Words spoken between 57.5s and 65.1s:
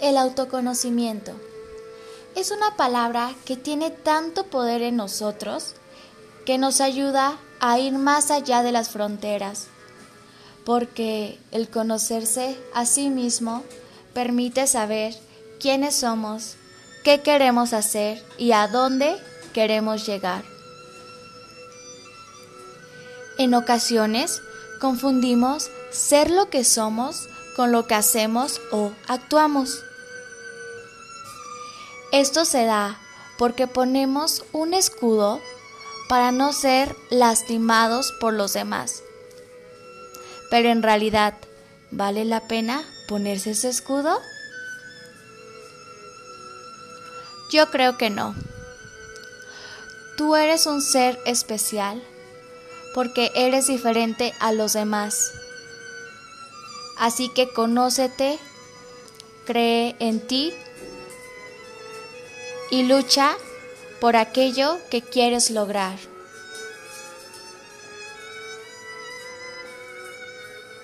conócete, cree en ti y lucha por aquello que